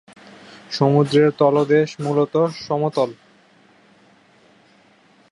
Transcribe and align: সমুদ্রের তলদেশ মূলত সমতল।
সমুদ্রের 0.71 1.29
তলদেশ 1.37 1.89
মূলত 1.99 2.33
সমতল। 2.59 3.09